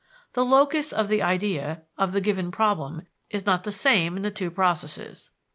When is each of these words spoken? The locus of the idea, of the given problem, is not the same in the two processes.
The 0.33 0.43
locus 0.43 0.91
of 0.91 1.09
the 1.09 1.21
idea, 1.21 1.83
of 1.95 2.11
the 2.11 2.21
given 2.21 2.49
problem, 2.49 3.03
is 3.29 3.45
not 3.45 3.65
the 3.65 3.71
same 3.71 4.17
in 4.17 4.23
the 4.23 4.31
two 4.31 4.49
processes. 4.49 5.29